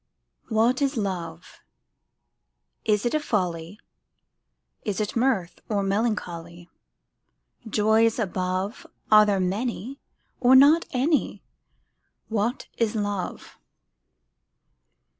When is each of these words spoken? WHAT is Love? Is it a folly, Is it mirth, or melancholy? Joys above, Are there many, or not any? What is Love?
WHAT 0.49 0.81
is 0.81 0.97
Love? 0.97 1.59
Is 2.85 3.05
it 3.05 3.13
a 3.13 3.19
folly, 3.19 3.79
Is 4.81 4.99
it 4.99 5.15
mirth, 5.15 5.59
or 5.69 5.83
melancholy? 5.83 6.71
Joys 7.69 8.17
above, 8.17 8.87
Are 9.11 9.27
there 9.27 9.39
many, 9.39 9.99
or 10.39 10.55
not 10.55 10.85
any? 10.91 11.43
What 12.29 12.65
is 12.79 12.95
Love? 12.95 13.59